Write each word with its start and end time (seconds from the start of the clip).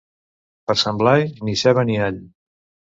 Per 0.71 0.77
Sant 0.85 1.03
Blai, 1.03 1.29
ni 1.49 1.57
ceba 1.67 1.87
ni 1.93 2.03
all. 2.09 2.23